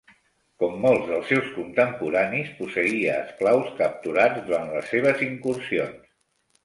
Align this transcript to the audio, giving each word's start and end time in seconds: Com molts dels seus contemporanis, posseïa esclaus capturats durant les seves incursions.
Com 0.61 0.77
molts 0.85 1.03
dels 1.09 1.27
seus 1.31 1.51
contemporanis, 1.57 2.49
posseïa 2.61 3.19
esclaus 3.27 3.69
capturats 3.83 4.43
durant 4.49 4.75
les 4.79 4.93
seves 4.95 5.23
incursions. 5.31 6.09